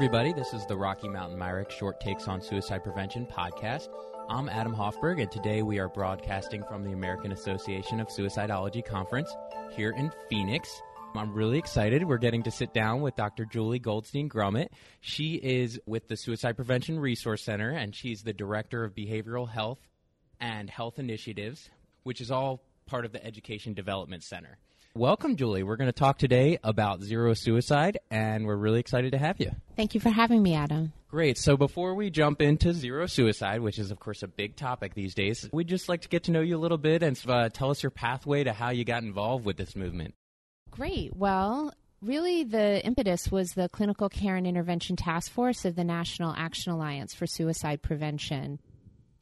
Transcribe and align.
Everybody. 0.00 0.32
This 0.32 0.54
is 0.54 0.64
the 0.64 0.78
Rocky 0.78 1.10
Mountain 1.10 1.38
MIRECC 1.38 1.70
Short 1.72 2.00
Takes 2.00 2.26
on 2.26 2.40
Suicide 2.40 2.82
Prevention 2.82 3.26
podcast. 3.26 3.88
I'm 4.30 4.48
Adam 4.48 4.74
Hoffberg, 4.74 5.20
and 5.20 5.30
today 5.30 5.60
we 5.60 5.78
are 5.78 5.90
broadcasting 5.90 6.64
from 6.64 6.82
the 6.82 6.92
American 6.92 7.32
Association 7.32 8.00
of 8.00 8.08
Suicidology 8.08 8.82
Conference 8.82 9.30
here 9.72 9.90
in 9.90 10.10
Phoenix. 10.30 10.80
I'm 11.14 11.34
really 11.34 11.58
excited. 11.58 12.02
We're 12.02 12.16
getting 12.16 12.44
to 12.44 12.50
sit 12.50 12.72
down 12.72 13.02
with 13.02 13.14
Dr. 13.14 13.44
Julie 13.44 13.78
Goldstein 13.78 14.30
Grumet. 14.30 14.68
She 15.02 15.34
is 15.34 15.78
with 15.84 16.08
the 16.08 16.16
Suicide 16.16 16.56
Prevention 16.56 16.98
Resource 16.98 17.42
Center, 17.42 17.68
and 17.68 17.94
she's 17.94 18.22
the 18.22 18.32
Director 18.32 18.84
of 18.84 18.94
Behavioral 18.94 19.50
Health 19.50 19.86
and 20.40 20.70
Health 20.70 20.98
Initiatives, 20.98 21.68
which 22.04 22.22
is 22.22 22.30
all 22.30 22.62
part 22.86 23.04
of 23.04 23.12
the 23.12 23.22
Education 23.22 23.74
Development 23.74 24.22
Center. 24.22 24.56
Welcome, 24.96 25.36
Julie. 25.36 25.62
We're 25.62 25.76
going 25.76 25.86
to 25.86 25.92
talk 25.92 26.18
today 26.18 26.58
about 26.64 27.00
zero 27.00 27.32
suicide, 27.34 27.98
and 28.10 28.44
we're 28.44 28.56
really 28.56 28.80
excited 28.80 29.12
to 29.12 29.18
have 29.18 29.38
you. 29.38 29.52
Thank 29.76 29.94
you 29.94 30.00
for 30.00 30.10
having 30.10 30.42
me, 30.42 30.56
Adam. 30.56 30.92
Great. 31.08 31.38
So 31.38 31.56
before 31.56 31.94
we 31.94 32.10
jump 32.10 32.42
into 32.42 32.72
zero 32.72 33.06
suicide, 33.06 33.60
which 33.60 33.78
is, 33.78 33.92
of 33.92 34.00
course, 34.00 34.24
a 34.24 34.26
big 34.26 34.56
topic 34.56 34.94
these 34.94 35.14
days, 35.14 35.48
we'd 35.52 35.68
just 35.68 35.88
like 35.88 36.02
to 36.02 36.08
get 36.08 36.24
to 36.24 36.32
know 36.32 36.40
you 36.40 36.56
a 36.56 36.58
little 36.58 36.76
bit 36.76 37.04
and 37.04 37.20
uh, 37.28 37.50
tell 37.50 37.70
us 37.70 37.84
your 37.84 37.90
pathway 37.90 38.42
to 38.42 38.52
how 38.52 38.70
you 38.70 38.84
got 38.84 39.04
involved 39.04 39.44
with 39.44 39.56
this 39.56 39.76
movement. 39.76 40.14
Great. 40.72 41.14
Well, 41.14 41.72
really 42.02 42.42
the 42.42 42.84
impetus 42.84 43.30
was 43.30 43.52
the 43.52 43.68
Clinical 43.68 44.08
Care 44.08 44.34
and 44.34 44.46
Intervention 44.46 44.96
Task 44.96 45.30
Force 45.30 45.64
of 45.64 45.76
the 45.76 45.84
National 45.84 46.34
Action 46.36 46.72
Alliance 46.72 47.14
for 47.14 47.28
Suicide 47.28 47.80
Prevention. 47.80 48.58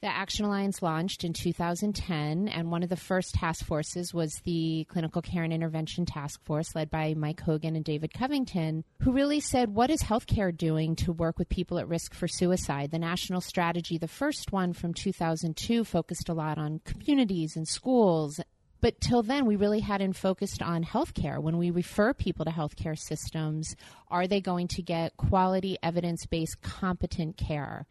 The 0.01 0.07
Action 0.07 0.45
Alliance 0.45 0.81
launched 0.81 1.25
in 1.25 1.33
2010, 1.33 2.47
and 2.47 2.71
one 2.71 2.85
of 2.85 2.89
the 2.89 2.95
first 2.95 3.35
task 3.35 3.65
forces 3.65 4.15
was 4.15 4.33
the 4.45 4.87
Clinical 4.89 5.21
Care 5.21 5.43
and 5.43 5.53
Intervention 5.53 6.07
Task 6.07 6.41
Force, 6.45 6.73
led 6.77 6.89
by 6.89 7.15
Mike 7.15 7.41
Hogan 7.41 7.75
and 7.75 7.85
David 7.85 8.15
Covington, 8.15 8.85
who 9.03 9.11
really 9.11 9.41
said, 9.41 9.75
What 9.75 9.91
is 9.91 10.01
healthcare 10.03 10.57
doing 10.57 10.95
to 10.97 11.13
work 11.13 11.37
with 11.37 11.49
people 11.49 11.81
at 11.81 11.89
risk 11.89 12.15
for 12.15 12.29
suicide? 12.29 12.93
The 12.93 13.01
national 13.01 13.41
strategy, 13.41 13.99
the 13.99 14.07
first 14.07 14.53
one 14.53 14.73
from 14.73 14.95
2002, 14.95 15.83
focused 15.83 16.29
a 16.29 16.35
lot 16.35 16.59
on 16.59 16.81
communities 16.85 17.57
and 17.57 17.67
schools. 17.67 18.39
But 18.81 19.01
till 19.01 19.25
then, 19.25 19.47
we 19.47 19.57
really 19.57 19.81
hadn't 19.81 20.13
focused 20.13 20.63
on 20.63 20.85
healthcare. 20.85 21.43
When 21.43 21.59
we 21.59 21.73
refer 21.73 22.15
people 22.15 22.45
to 22.45 22.53
healthcare 22.53 22.97
systems, 22.97 23.75
are 24.07 24.29
they 24.29 24.41
going 24.41 24.69
to 24.69 24.83
get 24.83 25.17
quality, 25.17 25.77
evidence 25.83 26.25
based, 26.25 26.63
competent 26.63 27.37
care? 27.37 27.89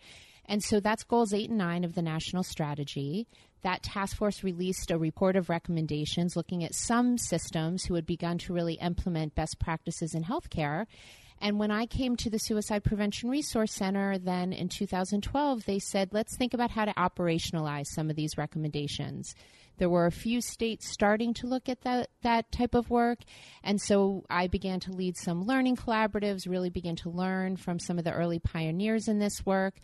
And 0.47 0.63
so 0.63 0.79
that's 0.79 1.03
goals 1.03 1.33
eight 1.33 1.49
and 1.49 1.57
nine 1.57 1.83
of 1.83 1.95
the 1.95 2.01
national 2.01 2.43
strategy. 2.43 3.27
That 3.63 3.83
task 3.83 4.15
force 4.15 4.43
released 4.43 4.91
a 4.91 4.97
report 4.97 5.35
of 5.35 5.49
recommendations 5.49 6.35
looking 6.35 6.63
at 6.63 6.75
some 6.75 7.17
systems 7.17 7.83
who 7.83 7.95
had 7.95 8.05
begun 8.05 8.37
to 8.39 8.53
really 8.53 8.75
implement 8.75 9.35
best 9.35 9.59
practices 9.59 10.13
in 10.13 10.23
healthcare. 10.23 10.85
And 11.39 11.59
when 11.59 11.69
I 11.69 11.85
came 11.85 12.15
to 12.17 12.29
the 12.29 12.39
Suicide 12.39 12.83
Prevention 12.83 13.29
Resource 13.29 13.73
Center 13.73 14.17
then 14.17 14.53
in 14.53 14.69
2012, 14.69 15.65
they 15.65 15.79
said, 15.79 16.09
let's 16.11 16.35
think 16.35 16.53
about 16.53 16.71
how 16.71 16.85
to 16.85 16.93
operationalize 16.93 17.87
some 17.87 18.09
of 18.09 18.15
these 18.15 18.37
recommendations. 18.37 19.35
There 19.77 19.89
were 19.89 20.07
a 20.07 20.11
few 20.11 20.41
states 20.41 20.89
starting 20.89 21.35
to 21.35 21.47
look 21.47 21.69
at 21.69 21.81
that, 21.81 22.09
that 22.23 22.51
type 22.51 22.73
of 22.73 22.89
work. 22.89 23.19
And 23.63 23.79
so 23.79 24.25
I 24.29 24.47
began 24.47 24.79
to 24.81 24.91
lead 24.91 25.17
some 25.17 25.45
learning 25.45 25.75
collaboratives, 25.75 26.49
really 26.49 26.71
begin 26.71 26.95
to 26.97 27.11
learn 27.11 27.57
from 27.57 27.77
some 27.77 27.99
of 27.99 28.03
the 28.03 28.13
early 28.13 28.39
pioneers 28.39 29.07
in 29.07 29.19
this 29.19 29.45
work. 29.45 29.75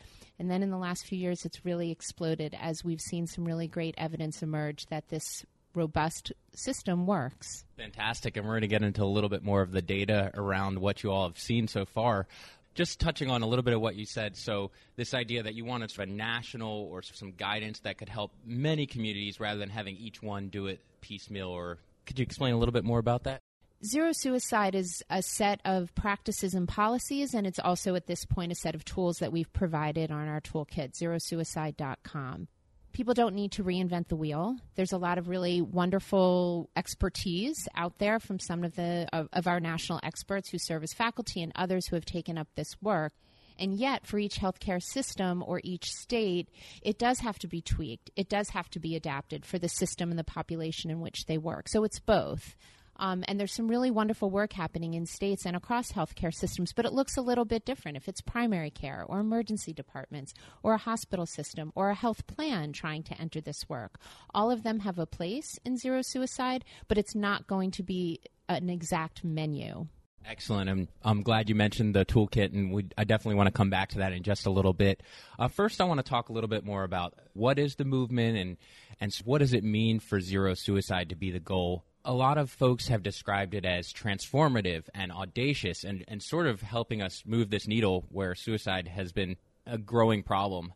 And 0.44 0.52
then 0.52 0.62
in 0.62 0.72
the 0.72 0.78
last 0.78 1.06
few 1.06 1.18
years, 1.18 1.46
it's 1.46 1.64
really 1.64 1.90
exploded 1.90 2.54
as 2.60 2.84
we've 2.84 3.00
seen 3.00 3.28
some 3.28 3.46
really 3.46 3.66
great 3.66 3.96
evidence 3.98 4.44
emerge 4.44 4.88
that 4.88 5.08
this 5.08 5.46
robust 5.74 6.34
system 6.54 7.08
works. 7.08 7.64
Fantastic. 7.78 8.36
And 8.36 8.46
we're 8.46 8.56
going 8.56 8.64
to 8.64 8.68
get 8.68 8.82
into 8.82 9.04
a 9.04 9.06
little 9.06 9.30
bit 9.30 9.42
more 9.42 9.62
of 9.62 9.72
the 9.72 9.82
data 9.82 10.32
around 10.34 10.80
what 10.80 11.02
you 11.02 11.14
all 11.14 11.30
have 11.30 11.40
seen 11.40 11.70
so 11.70 11.86
far. 11.86 12.28
Just 12.76 13.00
touching 13.00 13.32
on 13.32 13.42
a 13.42 13.48
little 13.48 13.64
bit 13.64 13.74
of 13.74 13.80
what 13.80 13.96
you 13.96 14.06
said. 14.06 14.36
So, 14.36 14.72
this 14.98 15.14
idea 15.14 15.44
that 15.44 15.56
you 15.56 15.64
wanted 15.64 15.92
sort 15.92 16.10
of 16.10 16.14
a 16.14 16.18
national 16.18 16.90
or 16.92 17.04
some 17.04 17.32
guidance 17.32 17.80
that 17.80 17.98
could 17.98 18.10
help 18.10 18.34
many 18.46 18.86
communities 18.86 19.40
rather 19.40 19.62
than 19.62 19.70
having 19.70 19.96
each 19.96 20.22
one 20.22 20.50
do 20.50 20.68
it 20.68 20.82
piecemeal, 21.00 21.48
or 21.48 21.78
could 22.06 22.20
you 22.20 22.24
explain 22.24 22.54
a 22.54 22.58
little 22.58 22.74
bit 22.74 22.84
more 22.84 23.00
about 23.00 23.24
that? 23.24 23.40
Zero 23.86 24.12
suicide 24.14 24.76
is 24.76 25.04
a 25.10 25.22
set 25.22 25.60
of 25.66 25.94
practices 25.94 26.54
and 26.54 26.70
policies, 26.70 27.34
and 27.34 27.46
it's 27.46 27.60
also 27.60 27.96
at 27.96 28.08
this 28.08 28.24
point 28.24 28.54
a 28.54 28.56
set 28.56 28.76
of 28.76 28.86
tools 28.86 29.18
that 29.18 29.34
we've 29.34 29.52
provided 29.52 30.10
on 30.10 30.30
our 30.30 30.40
toolkit, 30.40 30.94
zerosuicide.com. 30.94 32.48
People 32.94 33.14
don't 33.14 33.36
need 33.36 33.52
to 33.52 33.64
reinvent 33.64 34.08
the 34.08 34.16
wheel. 34.16 34.56
There's 34.76 34.94
a 34.94 34.98
lot 34.98 35.18
of 35.18 35.28
really 35.28 35.62
wonderful 35.62 36.70
expertise 36.78 37.68
out 37.76 37.98
there 37.98 38.22
from 38.22 38.40
some 38.40 38.64
of 38.64 38.74
the 38.76 39.10
of, 39.12 39.28
of 39.34 39.48
our 39.48 39.60
national 39.60 40.00
experts 40.02 40.50
who 40.50 40.60
serve 40.60 40.84
as 40.84 40.94
faculty 40.94 41.42
and 41.42 41.52
others 41.54 41.88
who 41.88 41.98
have 41.98 42.06
taken 42.06 42.38
up 42.38 42.48
this 42.56 42.82
work. 42.82 43.12
And 43.60 43.74
yet, 43.74 44.08
for 44.08 44.18
each 44.18 44.40
healthcare 44.40 44.82
system 44.82 45.44
or 45.46 45.60
each 45.62 45.90
state, 45.90 46.48
it 46.82 46.98
does 46.98 47.20
have 47.20 47.38
to 47.40 47.48
be 47.48 47.62
tweaked. 47.62 48.12
It 48.16 48.30
does 48.30 48.50
have 48.50 48.70
to 48.70 48.80
be 48.80 48.96
adapted 48.96 49.46
for 49.46 49.60
the 49.60 49.68
system 49.68 50.10
and 50.10 50.18
the 50.18 50.24
population 50.24 50.90
in 50.90 51.02
which 51.02 51.26
they 51.26 51.38
work. 51.38 51.68
So 51.68 51.84
it's 51.84 52.00
both. 52.00 52.56
Um, 53.04 53.22
and 53.28 53.38
there's 53.38 53.54
some 53.54 53.68
really 53.68 53.92
wonderful 53.92 54.30
work 54.30 54.54
happening 54.54 54.94
in 54.94 55.06
states 55.06 55.46
and 55.46 55.58
across 55.58 55.92
healthcare 55.92 56.34
systems, 56.34 56.72
but 56.72 56.86
it 56.86 56.94
looks 56.94 57.18
a 57.18 57.22
little 57.22 57.44
bit 57.44 57.66
different 57.66 57.98
if 57.98 58.08
it's 58.08 58.22
primary 58.22 58.70
care 58.70 59.04
or 59.06 59.20
emergency 59.20 59.74
departments 59.74 60.34
or 60.64 60.74
a 60.74 60.78
hospital 60.78 61.26
system 61.26 61.74
or 61.76 61.90
a 61.90 61.96
health 61.96 62.26
plan 62.28 62.72
trying 62.72 63.04
to 63.04 63.20
enter 63.20 63.42
this 63.42 63.68
work. 63.68 64.00
All 64.34 64.50
of 64.50 64.64
them 64.64 64.80
have 64.80 65.00
a 65.00 65.06
place 65.06 65.60
in 65.66 65.76
zero 65.76 66.00
suicide, 66.02 66.64
but 66.88 66.98
it's 66.98 67.14
not 67.14 67.46
going 67.46 67.72
to 67.72 67.84
be 67.84 68.22
an 68.48 68.70
exact 68.70 69.22
menu. 69.22 69.88
Excellent. 70.26 70.70
I'm, 70.70 70.88
I'm 71.04 71.24
glad 71.24 71.50
you 71.50 71.56
mentioned 71.56 71.96
the 71.96 72.06
toolkit, 72.06 72.54
and 72.54 72.72
we, 72.72 72.86
I 72.98 73.04
definitely 73.04 73.36
want 73.36 73.48
to 73.48 73.52
come 73.52 73.70
back 73.70 73.90
to 73.90 73.98
that 73.98 74.14
in 74.14 74.24
just 74.24 74.46
a 74.46 74.50
little 74.50 74.72
bit. 74.72 75.04
Uh, 75.38 75.50
first, 75.50 75.82
I 75.82 75.84
want 75.84 75.98
to 75.98 76.10
talk 76.10 76.30
a 76.30 76.32
little 76.32 76.48
bit 76.48 76.64
more 76.64 76.86
about 76.86 77.16
what 77.34 77.60
is 77.60 77.76
the 77.76 77.84
movement 77.84 78.38
and, 78.38 78.58
and 79.02 79.14
what 79.26 79.40
does 79.40 79.52
it 79.52 79.66
mean 79.66 80.00
for 80.00 80.22
zero 80.22 80.54
suicide 80.54 81.10
to 81.10 81.18
be 81.18 81.32
the 81.32 81.42
goal 81.42 81.84
a 82.06 82.14
lot 82.14 82.38
of 82.38 82.50
folks 82.50 82.88
have 82.88 83.04
described 83.04 83.54
it 83.54 83.66
as 83.66 83.94
transformative 83.94 84.84
and 84.94 85.12
audacious 85.12 85.84
and, 85.84 86.04
and 86.08 86.22
sort 86.22 86.48
of 86.48 86.62
helping 86.62 87.02
us 87.02 87.24
move 87.26 87.50
this 87.50 87.68
needle 87.68 88.06
where 88.10 88.36
suicide 88.36 88.88
has 88.88 89.12
been 89.12 89.38
a 89.66 89.78
growing 89.78 90.24
problem. 90.24 90.74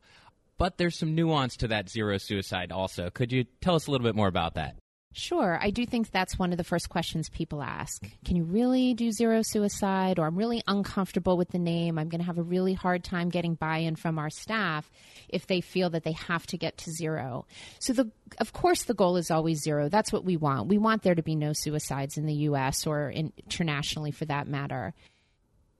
But 0.57 0.77
there's 0.77 0.97
some 0.97 1.15
nuance 1.15 1.57
to 1.57 1.67
that 1.67 1.89
zero 1.89 2.17
suicide 2.17 2.71
also. 2.71 3.09
Could 3.09 3.31
you 3.31 3.45
tell 3.61 3.75
us 3.75 3.87
a 3.87 3.91
little 3.91 4.05
bit 4.05 4.15
more 4.15 4.27
about 4.27 4.55
that? 4.55 4.75
Sure. 5.13 5.57
I 5.59 5.71
do 5.71 5.85
think 5.85 6.11
that's 6.11 6.37
one 6.37 6.51
of 6.51 6.57
the 6.57 6.63
first 6.63 6.89
questions 6.89 7.27
people 7.29 7.63
ask. 7.63 8.07
Can 8.23 8.35
you 8.35 8.43
really 8.43 8.93
do 8.93 9.11
zero 9.11 9.41
suicide? 9.41 10.19
Or 10.19 10.27
I'm 10.27 10.35
really 10.35 10.61
uncomfortable 10.67 11.37
with 11.37 11.49
the 11.49 11.57
name. 11.57 11.97
I'm 11.97 12.09
going 12.09 12.19
to 12.19 12.25
have 12.25 12.37
a 12.37 12.43
really 12.43 12.73
hard 12.73 13.03
time 13.03 13.29
getting 13.29 13.55
buy 13.55 13.79
in 13.79 13.95
from 13.95 14.19
our 14.19 14.29
staff 14.29 14.91
if 15.27 15.47
they 15.47 15.61
feel 15.61 15.89
that 15.91 16.03
they 16.03 16.11
have 16.11 16.45
to 16.47 16.57
get 16.57 16.77
to 16.79 16.91
zero. 16.91 17.47
So, 17.79 17.93
the, 17.93 18.11
of 18.39 18.53
course, 18.53 18.83
the 18.83 18.93
goal 18.93 19.17
is 19.17 19.31
always 19.31 19.63
zero. 19.63 19.89
That's 19.89 20.13
what 20.13 20.23
we 20.23 20.37
want. 20.37 20.67
We 20.67 20.77
want 20.77 21.01
there 21.01 21.15
to 21.15 21.23
be 21.23 21.35
no 21.35 21.51
suicides 21.53 22.17
in 22.17 22.27
the 22.27 22.35
U.S. 22.35 22.85
or 22.85 23.11
internationally 23.11 24.11
for 24.11 24.25
that 24.25 24.47
matter 24.47 24.93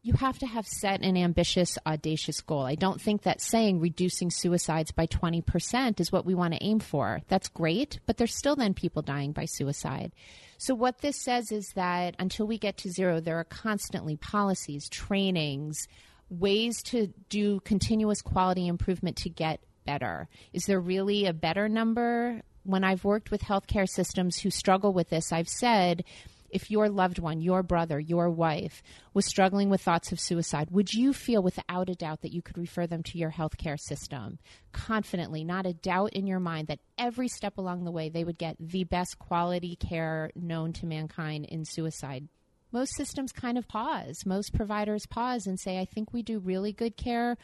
you 0.07 0.13
have 0.13 0.39
to 0.39 0.47
have 0.47 0.65
set 0.65 1.01
an 1.01 1.17
ambitious, 1.17 1.77
audacious 1.85 2.39
goal. 2.39 2.61
I 2.61 2.75
don't 2.75 3.01
think 3.01 3.23
that 3.23 3.41
saying 3.41 3.81
reducing 3.81 4.31
suicides 4.31 4.93
by 4.93 5.05
20% 5.05 5.99
is 5.99 6.13
what 6.13 6.25
we 6.25 6.33
want 6.33 6.53
to 6.53 6.63
aim 6.63 6.79
for. 6.79 7.19
That's 7.27 7.49
great, 7.49 7.99
but 8.05 8.15
there's 8.15 8.33
still 8.33 8.55
then 8.55 8.73
people 8.73 9.01
dying 9.01 9.33
by 9.33 9.43
suicide. 9.45 10.13
So, 10.57 10.73
what 10.73 10.99
this 10.99 11.21
says 11.21 11.51
is 11.51 11.73
that 11.75 12.15
until 12.19 12.47
we 12.47 12.57
get 12.57 12.77
to 12.77 12.89
zero, 12.89 13.19
there 13.19 13.37
are 13.37 13.43
constantly 13.43 14.15
policies, 14.15 14.87
trainings, 14.87 15.89
ways 16.29 16.81
to 16.83 17.07
do 17.27 17.59
continuous 17.65 18.21
quality 18.21 18.65
improvement 18.67 19.17
to 19.17 19.29
get 19.29 19.59
better. 19.85 20.29
Is 20.53 20.63
there 20.67 20.79
really 20.79 21.25
a 21.25 21.33
better 21.33 21.67
number? 21.67 22.41
When 22.63 22.85
I've 22.85 23.03
worked 23.03 23.29
with 23.29 23.41
healthcare 23.41 23.87
systems 23.89 24.39
who 24.39 24.51
struggle 24.51 24.93
with 24.93 25.09
this, 25.09 25.33
I've 25.33 25.49
said, 25.49 26.05
if 26.49 26.71
your 26.71 26.89
loved 26.89 27.19
one, 27.19 27.41
your 27.41 27.63
brother, 27.63 27.99
your 27.99 28.29
wife 28.29 28.81
was 29.13 29.25
struggling 29.25 29.69
with 29.69 29.81
thoughts 29.81 30.11
of 30.11 30.19
suicide, 30.19 30.69
would 30.71 30.93
you 30.93 31.13
feel 31.13 31.41
without 31.41 31.89
a 31.89 31.95
doubt 31.95 32.21
that 32.21 32.33
you 32.33 32.41
could 32.41 32.57
refer 32.57 32.87
them 32.87 33.03
to 33.03 33.17
your 33.17 33.31
healthcare 33.31 33.79
system 33.79 34.39
confidently, 34.71 35.43
not 35.43 35.65
a 35.65 35.73
doubt 35.73 36.13
in 36.13 36.27
your 36.27 36.39
mind 36.39 36.67
that 36.67 36.79
every 36.97 37.27
step 37.27 37.57
along 37.57 37.83
the 37.83 37.91
way 37.91 38.09
they 38.09 38.23
would 38.23 38.37
get 38.37 38.55
the 38.59 38.83
best 38.83 39.17
quality 39.19 39.75
care 39.75 40.31
known 40.35 40.73
to 40.73 40.85
mankind 40.85 41.45
in 41.45 41.65
suicide? 41.65 42.27
Most 42.71 42.95
systems 42.95 43.31
kind 43.31 43.57
of 43.57 43.67
pause. 43.67 44.25
Most 44.25 44.53
providers 44.53 45.05
pause 45.05 45.47
and 45.47 45.59
say, 45.59 45.79
I 45.79 45.85
think 45.85 46.13
we 46.13 46.21
do 46.21 46.39
really 46.39 46.73
good 46.73 46.97
care, 46.97 47.37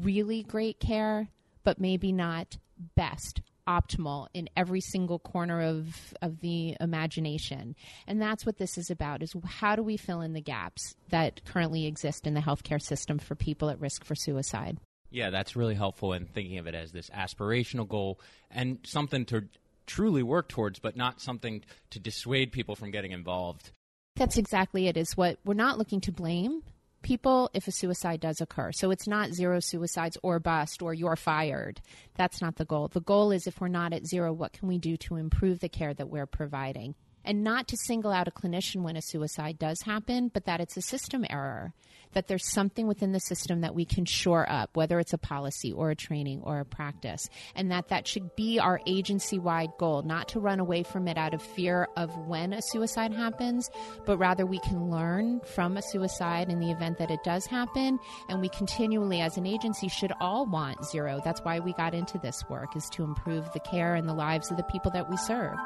really 0.00 0.42
great 0.42 0.80
care, 0.80 1.28
but 1.64 1.80
maybe 1.80 2.12
not 2.12 2.58
best 2.94 3.40
optimal 3.66 4.26
in 4.34 4.48
every 4.56 4.80
single 4.80 5.18
corner 5.18 5.62
of 5.62 6.14
of 6.22 6.40
the 6.40 6.76
imagination. 6.80 7.74
And 8.06 8.20
that's 8.20 8.46
what 8.46 8.58
this 8.58 8.78
is 8.78 8.90
about 8.90 9.22
is 9.22 9.34
how 9.44 9.76
do 9.76 9.82
we 9.82 9.96
fill 9.96 10.20
in 10.20 10.32
the 10.32 10.40
gaps 10.40 10.94
that 11.10 11.44
currently 11.44 11.86
exist 11.86 12.26
in 12.26 12.34
the 12.34 12.40
healthcare 12.40 12.80
system 12.80 13.18
for 13.18 13.34
people 13.34 13.70
at 13.70 13.80
risk 13.80 14.04
for 14.04 14.14
suicide? 14.14 14.78
Yeah 15.10 15.30
that's 15.30 15.56
really 15.56 15.74
helpful 15.74 16.12
in 16.12 16.26
thinking 16.26 16.58
of 16.58 16.66
it 16.66 16.74
as 16.74 16.92
this 16.92 17.10
aspirational 17.10 17.88
goal 17.88 18.20
and 18.50 18.78
something 18.84 19.24
to 19.26 19.44
truly 19.86 20.22
work 20.22 20.48
towards 20.48 20.78
but 20.78 20.96
not 20.96 21.20
something 21.20 21.62
to 21.90 22.00
dissuade 22.00 22.52
people 22.52 22.74
from 22.74 22.90
getting 22.90 23.12
involved. 23.12 23.70
That's 24.16 24.38
exactly 24.38 24.88
it 24.88 24.96
is 24.96 25.16
what 25.16 25.38
we're 25.44 25.54
not 25.54 25.78
looking 25.78 26.00
to 26.02 26.12
blame 26.12 26.62
people 27.06 27.48
if 27.54 27.68
a 27.68 27.70
suicide 27.70 28.18
does 28.18 28.40
occur. 28.40 28.72
So 28.72 28.90
it's 28.90 29.06
not 29.06 29.32
zero 29.32 29.60
suicides 29.60 30.18
or 30.24 30.40
bust 30.40 30.82
or 30.82 30.92
you're 30.92 31.14
fired. 31.14 31.80
That's 32.16 32.42
not 32.42 32.56
the 32.56 32.64
goal. 32.64 32.88
The 32.88 33.00
goal 33.00 33.30
is 33.30 33.46
if 33.46 33.60
we're 33.60 33.68
not 33.68 33.92
at 33.92 34.04
zero, 34.04 34.32
what 34.32 34.52
can 34.52 34.66
we 34.66 34.78
do 34.78 34.96
to 34.96 35.14
improve 35.14 35.60
the 35.60 35.68
care 35.68 35.94
that 35.94 36.08
we're 36.08 36.26
providing? 36.26 36.96
And 37.26 37.42
not 37.44 37.68
to 37.68 37.76
single 37.76 38.12
out 38.12 38.28
a 38.28 38.30
clinician 38.30 38.82
when 38.82 38.96
a 38.96 39.02
suicide 39.02 39.58
does 39.58 39.82
happen, 39.82 40.30
but 40.32 40.46
that 40.46 40.60
it's 40.60 40.76
a 40.76 40.82
system 40.82 41.24
error, 41.28 41.74
that 42.12 42.28
there's 42.28 42.50
something 42.50 42.86
within 42.86 43.12
the 43.12 43.20
system 43.20 43.60
that 43.60 43.74
we 43.74 43.84
can 43.84 44.04
shore 44.04 44.50
up, 44.50 44.70
whether 44.74 44.98
it's 45.00 45.12
a 45.12 45.18
policy 45.18 45.72
or 45.72 45.90
a 45.90 45.96
training 45.96 46.40
or 46.42 46.60
a 46.60 46.64
practice, 46.64 47.28
and 47.54 47.70
that 47.70 47.88
that 47.88 48.06
should 48.06 48.34
be 48.36 48.58
our 48.58 48.80
agency 48.86 49.38
wide 49.38 49.72
goal, 49.78 50.02
not 50.02 50.28
to 50.28 50.40
run 50.40 50.60
away 50.60 50.82
from 50.84 51.08
it 51.08 51.18
out 51.18 51.34
of 51.34 51.42
fear 51.42 51.88
of 51.96 52.16
when 52.26 52.52
a 52.52 52.62
suicide 52.62 53.12
happens, 53.12 53.68
but 54.06 54.16
rather 54.18 54.46
we 54.46 54.60
can 54.60 54.88
learn 54.88 55.40
from 55.40 55.76
a 55.76 55.82
suicide 55.82 56.48
in 56.48 56.60
the 56.60 56.70
event 56.70 56.96
that 56.98 57.10
it 57.10 57.22
does 57.24 57.44
happen, 57.44 57.98
and 58.28 58.40
we 58.40 58.48
continually, 58.50 59.20
as 59.20 59.36
an 59.36 59.46
agency, 59.46 59.88
should 59.88 60.12
all 60.20 60.46
want 60.46 60.84
zero. 60.86 61.20
That's 61.24 61.40
why 61.40 61.58
we 61.58 61.72
got 61.72 61.92
into 61.92 62.18
this 62.18 62.44
work, 62.48 62.76
is 62.76 62.88
to 62.90 63.02
improve 63.02 63.52
the 63.52 63.60
care 63.60 63.94
and 63.96 64.08
the 64.08 64.14
lives 64.14 64.50
of 64.50 64.56
the 64.56 64.62
people 64.64 64.92
that 64.92 65.10
we 65.10 65.16
serve. 65.16 65.56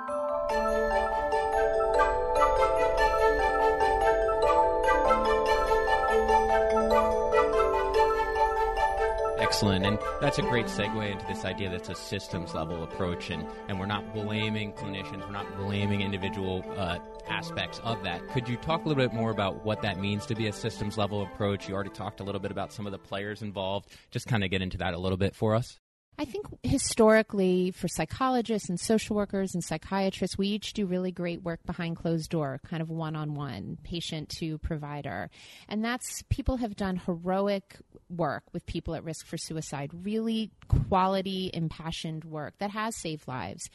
Excellent. 9.61 9.85
And 9.85 9.99
that's 10.23 10.39
a 10.39 10.43
great 10.43 10.65
segue 10.69 11.13
into 11.13 11.27
this 11.27 11.45
idea 11.45 11.69
that's 11.69 11.91
a 11.91 11.95
systems 11.95 12.55
level 12.55 12.83
approach. 12.83 13.29
And, 13.29 13.47
and 13.69 13.79
we're 13.79 13.85
not 13.85 14.15
blaming 14.15 14.73
clinicians, 14.73 15.21
we're 15.27 15.33
not 15.33 15.55
blaming 15.59 16.01
individual 16.01 16.65
uh, 16.79 16.99
aspects 17.29 17.79
of 17.85 18.03
that. 18.05 18.27
Could 18.29 18.49
you 18.49 18.57
talk 18.57 18.87
a 18.87 18.89
little 18.89 19.05
bit 19.07 19.13
more 19.13 19.31
about 19.31 19.63
what 19.63 19.83
that 19.83 20.01
means 20.01 20.25
to 20.27 20.35
be 20.35 20.47
a 20.47 20.53
systems 20.55 20.97
level 20.97 21.23
approach? 21.23 21.69
You 21.69 21.75
already 21.75 21.91
talked 21.91 22.21
a 22.21 22.25
little 22.25 22.41
bit 22.41 22.51
about 22.51 22.73
some 22.73 22.87
of 22.87 22.93
the 22.93 22.99
players 22.99 23.43
involved. 23.43 23.91
Just 24.11 24.27
kind 24.27 24.43
of 24.43 24.51
get 24.51 24.63
into 24.63 24.79
that 24.79 24.95
a 24.95 24.99
little 24.99 25.19
bit 25.19 25.37
for 25.37 25.55
us. 25.55 25.79
I 26.21 26.27
think 26.27 26.47
historically, 26.63 27.71
for 27.71 27.89
psychologists 27.89 28.69
and 28.69 28.79
social 28.79 29.17
workers 29.17 29.55
and 29.55 29.65
psychiatrists, 29.65 30.37
we 30.37 30.49
each 30.49 30.75
do 30.75 30.85
really 30.85 31.13
great 31.13 31.43
work 31.43 31.61
behind 31.65 31.97
closed 31.97 32.31
door, 32.31 32.61
kind 32.67 32.83
of 32.83 32.91
one 32.91 33.17
on 33.17 33.35
one, 33.35 33.79
patient 33.85 34.29
to 34.39 34.59
provider. 34.59 35.31
And 35.67 35.83
that's 35.83 36.23
people 36.29 36.59
have 36.59 36.77
done 36.77 36.97
heroic 36.97 37.79
work 38.11 38.43
with 38.53 38.67
people 38.67 38.95
at 38.95 39.05
risk 39.05 39.27
for 39.27 39.37
suicide, 39.37 39.91
really 40.03 40.51
quality, 40.89 41.51
impassioned 41.53 42.25
work 42.25 42.55
that 42.59 42.71
has 42.71 42.97
saved 42.97 43.27
lives. 43.29 43.69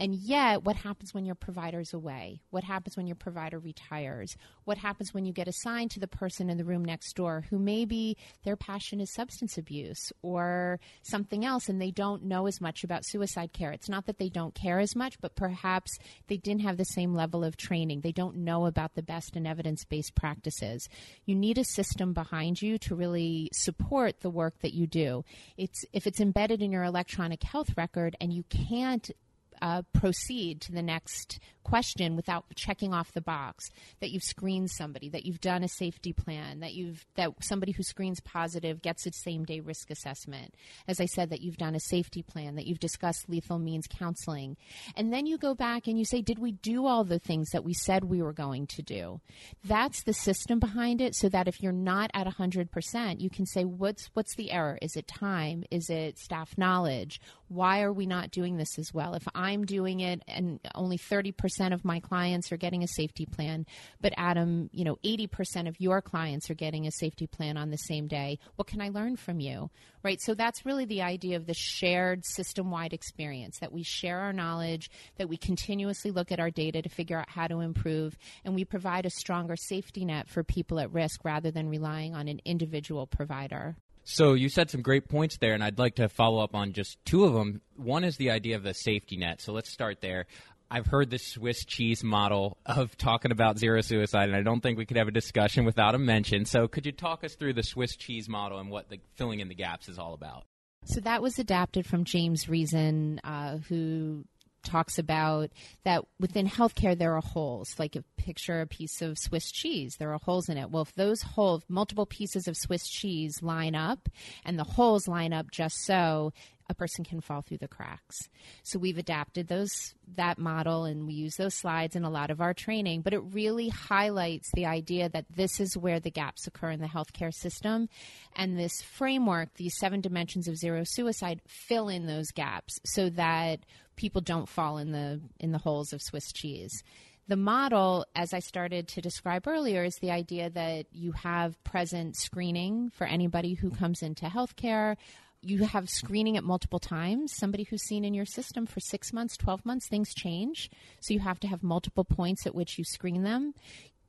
And 0.00 0.14
yet, 0.14 0.62
what 0.62 0.76
happens 0.76 1.12
when 1.12 1.26
your 1.26 1.34
provider's 1.34 1.92
away? 1.92 2.40
What 2.50 2.62
happens 2.62 2.96
when 2.96 3.08
your 3.08 3.16
provider 3.16 3.58
retires? 3.58 4.36
What 4.64 4.78
happens 4.78 5.12
when 5.12 5.24
you 5.24 5.32
get 5.32 5.48
assigned 5.48 5.90
to 5.90 6.00
the 6.00 6.06
person 6.06 6.48
in 6.48 6.56
the 6.56 6.64
room 6.64 6.84
next 6.84 7.14
door 7.16 7.44
who 7.50 7.58
maybe 7.58 8.16
their 8.44 8.54
passion 8.54 9.00
is 9.00 9.12
substance 9.12 9.58
abuse 9.58 10.12
or 10.22 10.78
something 11.02 11.44
else 11.44 11.68
and 11.68 11.82
they 11.82 11.90
don't 11.90 12.22
know 12.22 12.46
as 12.46 12.60
much 12.60 12.84
about 12.84 13.04
suicide 13.04 13.52
care? 13.52 13.72
It's 13.72 13.88
not 13.88 14.06
that 14.06 14.18
they 14.18 14.28
don't 14.28 14.54
care 14.54 14.78
as 14.78 14.94
much, 14.94 15.20
but 15.20 15.34
perhaps 15.34 15.90
they 16.28 16.36
didn't 16.36 16.62
have 16.62 16.76
the 16.76 16.84
same 16.84 17.12
level 17.12 17.42
of 17.42 17.56
training. 17.56 18.02
They 18.02 18.12
don't 18.12 18.36
know 18.36 18.66
about 18.66 18.94
the 18.94 19.02
best 19.02 19.34
and 19.34 19.48
evidence 19.48 19.84
based 19.84 20.14
practices. 20.14 20.88
You 21.24 21.34
need 21.34 21.58
a 21.58 21.64
system 21.64 22.12
behind 22.12 22.62
you 22.62 22.78
to 22.78 22.94
really 22.94 23.50
support 23.52 24.20
the 24.20 24.30
work 24.30 24.60
that 24.60 24.74
you 24.74 24.86
do. 24.86 25.24
It's 25.56 25.84
if 25.92 26.06
it's 26.06 26.20
embedded 26.20 26.62
in 26.62 26.70
your 26.70 26.84
electronic 26.84 27.42
health 27.42 27.70
record 27.76 28.14
and 28.20 28.32
you 28.32 28.44
can't 28.44 29.10
uh, 29.60 29.82
proceed 29.92 30.60
to 30.62 30.72
the 30.72 30.82
next 30.82 31.38
question 31.64 32.16
without 32.16 32.46
checking 32.54 32.94
off 32.94 33.12
the 33.12 33.20
box 33.20 33.68
that 34.00 34.10
you've 34.10 34.22
screened 34.22 34.70
somebody, 34.70 35.10
that 35.10 35.26
you've 35.26 35.40
done 35.40 35.62
a 35.62 35.68
safety 35.68 36.14
plan, 36.14 36.60
that 36.60 36.72
you've 36.72 37.04
that 37.16 37.30
somebody 37.42 37.72
who 37.72 37.82
screens 37.82 38.20
positive 38.20 38.80
gets 38.80 39.06
a 39.06 39.12
same 39.12 39.44
day 39.44 39.60
risk 39.60 39.90
assessment. 39.90 40.54
As 40.86 40.98
I 40.98 41.04
said, 41.04 41.28
that 41.30 41.42
you've 41.42 41.58
done 41.58 41.74
a 41.74 41.80
safety 41.80 42.22
plan, 42.22 42.54
that 42.54 42.66
you've 42.66 42.78
discussed 42.78 43.28
lethal 43.28 43.58
means 43.58 43.86
counseling, 43.86 44.56
and 44.96 45.12
then 45.12 45.26
you 45.26 45.36
go 45.36 45.54
back 45.54 45.86
and 45.86 45.98
you 45.98 46.06
say, 46.06 46.22
did 46.22 46.38
we 46.38 46.52
do 46.52 46.86
all 46.86 47.04
the 47.04 47.18
things 47.18 47.50
that 47.50 47.64
we 47.64 47.74
said 47.74 48.04
we 48.04 48.22
were 48.22 48.32
going 48.32 48.66
to 48.68 48.82
do? 48.82 49.20
That's 49.62 50.02
the 50.04 50.14
system 50.14 50.58
behind 50.58 51.00
it, 51.02 51.14
so 51.14 51.28
that 51.28 51.48
if 51.48 51.62
you're 51.62 51.72
not 51.72 52.10
at 52.14 52.26
hundred 52.28 52.70
percent, 52.70 53.20
you 53.20 53.30
can 53.30 53.46
say, 53.46 53.64
what's 53.64 54.10
what's 54.14 54.34
the 54.36 54.50
error? 54.52 54.78
Is 54.80 54.96
it 54.96 55.06
time? 55.06 55.64
Is 55.70 55.90
it 55.90 56.18
staff 56.18 56.56
knowledge? 56.56 57.20
Why 57.48 57.82
are 57.82 57.92
we 57.92 58.06
not 58.06 58.30
doing 58.30 58.56
this 58.56 58.78
as 58.78 58.92
well? 58.92 59.14
If 59.14 59.26
I'm 59.48 59.64
doing 59.64 60.00
it 60.00 60.22
and 60.28 60.60
only 60.74 60.98
30% 60.98 61.72
of 61.72 61.84
my 61.84 62.00
clients 62.00 62.52
are 62.52 62.56
getting 62.56 62.82
a 62.82 62.88
safety 62.88 63.26
plan, 63.26 63.64
but 64.00 64.12
Adam, 64.16 64.68
you 64.72 64.84
know, 64.84 64.96
80% 65.04 65.68
of 65.68 65.80
your 65.80 66.02
clients 66.02 66.50
are 66.50 66.54
getting 66.54 66.86
a 66.86 66.92
safety 66.92 67.26
plan 67.26 67.56
on 67.56 67.70
the 67.70 67.76
same 67.76 68.06
day, 68.06 68.38
what 68.56 68.68
can 68.68 68.80
I 68.80 68.90
learn 68.90 69.16
from 69.16 69.40
you? 69.40 69.70
Right? 70.04 70.20
So 70.20 70.34
that's 70.34 70.66
really 70.66 70.84
the 70.84 71.02
idea 71.02 71.36
of 71.36 71.46
the 71.46 71.54
shared 71.54 72.24
system 72.24 72.70
wide 72.70 72.92
experience 72.92 73.58
that 73.60 73.72
we 73.72 73.82
share 73.82 74.20
our 74.20 74.32
knowledge, 74.32 74.90
that 75.16 75.28
we 75.28 75.36
continuously 75.36 76.10
look 76.10 76.30
at 76.30 76.40
our 76.40 76.50
data 76.50 76.82
to 76.82 76.88
figure 76.88 77.18
out 77.18 77.30
how 77.30 77.46
to 77.46 77.60
improve, 77.60 78.16
and 78.44 78.54
we 78.54 78.64
provide 78.64 79.06
a 79.06 79.10
stronger 79.10 79.56
safety 79.56 80.04
net 80.04 80.28
for 80.28 80.44
people 80.44 80.78
at 80.78 80.92
risk 80.92 81.24
rather 81.24 81.50
than 81.50 81.68
relying 81.68 82.14
on 82.14 82.28
an 82.28 82.40
individual 82.44 83.06
provider. 83.06 83.76
So 84.10 84.32
you 84.32 84.48
said 84.48 84.70
some 84.70 84.80
great 84.80 85.06
points 85.06 85.36
there, 85.36 85.52
and 85.52 85.62
I'd 85.62 85.78
like 85.78 85.96
to 85.96 86.08
follow 86.08 86.42
up 86.42 86.54
on 86.54 86.72
just 86.72 86.96
two 87.04 87.24
of 87.24 87.34
them. 87.34 87.60
One 87.76 88.04
is 88.04 88.16
the 88.16 88.30
idea 88.30 88.56
of 88.56 88.62
the 88.62 88.72
safety 88.72 89.18
net. 89.18 89.42
So 89.42 89.52
let's 89.52 89.70
start 89.70 90.00
there. 90.00 90.24
I've 90.70 90.86
heard 90.86 91.10
the 91.10 91.18
Swiss 91.18 91.62
cheese 91.66 92.02
model 92.02 92.56
of 92.64 92.96
talking 92.96 93.32
about 93.32 93.58
zero 93.58 93.82
suicide, 93.82 94.30
and 94.30 94.36
I 94.36 94.40
don't 94.40 94.62
think 94.62 94.78
we 94.78 94.86
could 94.86 94.96
have 94.96 95.08
a 95.08 95.12
discussion 95.12 95.66
without 95.66 95.94
a 95.94 95.98
mention. 95.98 96.46
So 96.46 96.68
could 96.68 96.86
you 96.86 96.92
talk 96.92 97.22
us 97.22 97.34
through 97.34 97.52
the 97.52 97.62
Swiss 97.62 97.96
cheese 97.96 98.30
model 98.30 98.58
and 98.58 98.70
what 98.70 98.88
the 98.88 98.98
filling 99.16 99.40
in 99.40 99.48
the 99.48 99.54
gaps 99.54 99.90
is 99.90 99.98
all 99.98 100.14
about? 100.14 100.44
So 100.86 101.00
that 101.00 101.20
was 101.20 101.38
adapted 101.38 101.84
from 101.84 102.04
James 102.04 102.48
Reason, 102.48 103.20
uh, 103.24 103.58
who 103.58 104.24
talks 104.62 104.98
about 104.98 105.50
that 105.84 106.04
within 106.18 106.48
healthcare 106.48 106.96
there 106.96 107.16
are 107.16 107.20
holes. 107.20 107.74
Like 107.78 107.96
a 107.96 108.04
picture 108.16 108.60
a 108.60 108.66
piece 108.66 109.02
of 109.02 109.18
Swiss 109.18 109.50
cheese, 109.50 109.96
there 109.98 110.12
are 110.12 110.18
holes 110.18 110.48
in 110.48 110.58
it. 110.58 110.70
Well, 110.70 110.82
if 110.82 110.94
those 110.94 111.22
holes, 111.22 111.62
multiple 111.68 112.06
pieces 112.06 112.48
of 112.48 112.56
Swiss 112.56 112.88
cheese 112.88 113.42
line 113.42 113.74
up, 113.74 114.08
and 114.44 114.58
the 114.58 114.64
holes 114.64 115.08
line 115.08 115.32
up 115.32 115.50
just 115.50 115.76
so, 115.84 116.32
a 116.68 116.74
person 116.74 117.04
can 117.04 117.20
fall 117.20 117.42
through 117.42 117.58
the 117.58 117.68
cracks. 117.68 118.28
So 118.62 118.78
we've 118.78 118.98
adapted 118.98 119.48
those 119.48 119.70
that 120.16 120.38
model 120.38 120.84
and 120.84 121.06
we 121.06 121.14
use 121.14 121.34
those 121.36 121.54
slides 121.54 121.96
in 121.96 122.04
a 122.04 122.10
lot 122.10 122.30
of 122.30 122.40
our 122.40 122.54
training, 122.54 123.02
but 123.02 123.12
it 123.12 123.22
really 123.32 123.68
highlights 123.68 124.50
the 124.54 124.66
idea 124.66 125.08
that 125.08 125.26
this 125.34 125.60
is 125.60 125.76
where 125.76 126.00
the 126.00 126.10
gaps 126.10 126.46
occur 126.46 126.70
in 126.70 126.80
the 126.80 126.86
healthcare 126.86 127.32
system 127.32 127.88
and 128.36 128.58
this 128.58 128.82
framework, 128.82 129.54
these 129.54 129.76
seven 129.78 130.00
dimensions 130.00 130.48
of 130.48 130.56
zero 130.56 130.82
suicide 130.84 131.40
fill 131.46 131.88
in 131.88 132.06
those 132.06 132.30
gaps 132.32 132.78
so 132.84 133.10
that 133.10 133.60
people 133.96 134.20
don't 134.20 134.48
fall 134.48 134.78
in 134.78 134.92
the 134.92 135.20
in 135.40 135.52
the 135.52 135.58
holes 135.58 135.92
of 135.92 136.02
Swiss 136.02 136.32
cheese. 136.32 136.82
The 137.28 137.36
model, 137.36 138.06
as 138.16 138.32
I 138.32 138.38
started 138.38 138.88
to 138.88 139.02
describe 139.02 139.46
earlier, 139.46 139.84
is 139.84 139.96
the 139.96 140.10
idea 140.10 140.48
that 140.48 140.86
you 140.92 141.12
have 141.12 141.62
present 141.62 142.16
screening 142.16 142.90
for 142.94 143.06
anybody 143.06 143.52
who 143.52 143.70
comes 143.70 144.02
into 144.02 144.24
healthcare. 144.24 144.96
You 145.40 145.64
have 145.64 145.88
screening 145.88 146.36
at 146.36 146.44
multiple 146.44 146.80
times. 146.80 147.32
Somebody 147.36 147.64
who's 147.64 147.84
seen 147.84 148.04
in 148.04 148.14
your 148.14 148.26
system 148.26 148.66
for 148.66 148.80
six 148.80 149.12
months, 149.12 149.36
12 149.36 149.64
months, 149.64 149.88
things 149.88 150.12
change. 150.12 150.70
So 151.00 151.14
you 151.14 151.20
have 151.20 151.38
to 151.40 151.48
have 151.48 151.62
multiple 151.62 152.04
points 152.04 152.46
at 152.46 152.54
which 152.54 152.76
you 152.76 152.84
screen 152.84 153.22
them. 153.22 153.54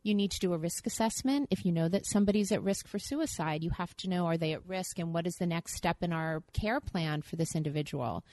You 0.02 0.16
need 0.16 0.32
to 0.32 0.40
do 0.40 0.54
a 0.54 0.58
risk 0.58 0.88
assessment. 0.88 1.50
If 1.52 1.66
you 1.66 1.72
know 1.72 1.88
that 1.90 2.08
somebody's 2.08 2.52
at 2.52 2.64
risk 2.64 2.88
for 2.88 2.98
suicide, 2.98 3.64
you 3.64 3.70
have 3.78 3.96
to 3.98 4.10
know 4.10 4.26
are 4.26 4.38
they 4.38 4.54
at 4.54 4.68
risk 4.68 4.98
and 4.98 5.14
what 5.14 5.28
is 5.28 5.36
the 5.36 5.46
next 5.46 5.76
step 5.76 5.98
in 6.02 6.14
our 6.14 6.42
care 6.54 6.80
plan 6.80 7.22
for 7.22 7.36
this 7.36 7.56
individual 7.56 8.24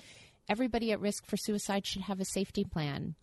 everybody 0.49 0.93
at 0.93 1.00
risk 1.00 1.26
for 1.26 1.37
suicide 1.37 1.87
should 1.87 2.03
have 2.03 2.21
a 2.21 2.25
safety 2.25 2.65
plan 2.65 3.15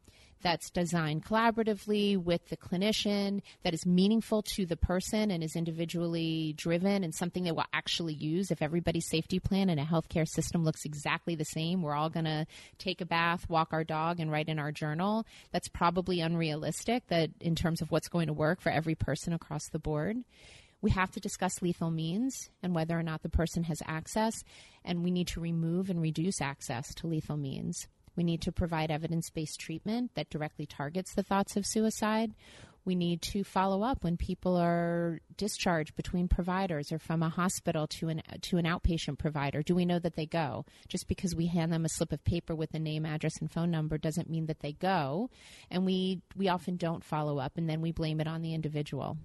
that's 0.42 0.70
designed 0.70 1.26
collaboratively 1.26 2.18
with 2.18 2.48
the 2.50 2.58
clinician, 2.58 3.42
that 3.64 3.74
is 3.74 3.86
meaningful 3.86 4.42
to 4.42 4.66
the 4.66 4.76
person 4.76 5.32
and 5.32 5.44
is 5.44 5.56
individually 5.56 6.54
driven 6.58 7.04
and 7.04 7.14
something 7.14 7.44
they 7.44 7.52
will 7.52 7.66
actually 7.74 8.14
use. 8.14 8.52
If 8.52 8.62
everybody's 8.62 9.08
safety 9.08 9.40
plan 9.40 9.70
in 9.70 9.80
a 9.80 9.86
healthcare 9.86 10.28
system 10.28 10.64
looks 10.64 10.86
exactly 10.86 11.36
the 11.36 11.46
same, 11.46 11.82
we're 11.82 11.96
all 11.96 12.10
going 12.10 12.26
to 12.26 12.46
take 12.78 13.02
a 13.02 13.06
bath, 13.06 13.50
walk 13.50 13.70
our 13.72 13.84
dog, 13.84 14.20
and 14.20 14.32
write 14.32 14.50
in 14.50 14.60
our 14.60 14.72
journal. 14.72 15.26
That's 15.52 15.70
probably 15.70 16.20
unrealistic 16.20 17.08
that 17.08 17.30
in 17.40 17.56
terms 17.56 17.82
of 17.82 17.92
what's 17.92 18.10
going 18.10 18.28
to 18.28 18.34
work 18.34 18.62
for 18.62 18.72
every 18.72 18.96
person 18.96 19.34
across 19.34 19.68
the 19.70 19.80
board. 19.80 20.18
We 20.82 20.92
have 20.92 21.12
to 21.12 21.22
discuss 21.22 21.62
lethal 21.62 21.92
means 21.92 22.50
and 22.62 22.76
whether 22.76 23.00
or 23.00 23.04
not 23.04 23.24
the 23.24 23.30
person 23.30 23.64
has 23.64 23.82
access, 23.88 24.44
and 24.84 25.02
we 25.02 25.12
need 25.12 25.28
to 25.30 25.40
remove 25.40 25.90
and 25.90 26.02
reduce 26.02 26.42
access 26.42 26.94
to 26.96 27.08
lethal 27.08 27.38
means. 27.38 27.88
We 28.16 28.24
need 28.24 28.42
to 28.42 28.52
provide 28.52 28.92
evidence 28.92 29.30
based 29.30 29.60
treatment 29.60 30.12
that 30.16 30.30
directly 30.30 30.66
targets 30.66 31.14
the 31.14 31.24
thoughts 31.24 31.56
of 31.56 31.66
suicide. 31.66 32.34
We 32.86 32.96
need 32.96 33.22
to 33.32 33.46
follow 33.46 33.84
up 33.84 34.04
when 34.04 34.18
people 34.18 34.58
are 34.58 35.22
discharged 35.38 35.96
between 35.96 36.28
providers 36.28 36.92
or 36.92 37.00
from 37.00 37.24
a 37.24 37.30
hospital 37.30 37.88
to 37.88 38.10
an 38.10 38.22
to 38.42 38.58
an 38.58 38.66
outpatient 38.66 39.20
provider. 39.20 39.62
Do 39.62 39.74
we 39.74 39.86
know 39.86 40.00
that 40.00 40.16
they 40.16 40.26
go? 40.26 40.66
Just 40.90 41.08
because 41.08 41.34
we 41.34 41.48
hand 41.48 41.72
them 41.72 41.86
a 41.86 41.90
slip 41.90 42.12
of 42.12 42.24
paper 42.26 42.54
with 42.54 42.74
a 42.74 42.80
name, 42.80 43.06
address, 43.06 43.40
and 43.40 43.50
phone 43.50 43.72
number 43.72 43.98
doesn't 43.98 44.30
mean 44.30 44.48
that 44.48 44.60
they 44.60 44.74
go. 44.74 45.30
And 45.72 45.86
we 45.86 46.22
we 46.36 46.50
often 46.50 46.76
don't 46.76 47.06
follow 47.06 47.40
up, 47.40 47.54
and 47.58 47.70
then 47.70 47.80
we 47.80 47.94
blame 47.94 48.20
it 48.20 48.28
on 48.28 48.42
the 48.42 48.54
individual 48.54 49.18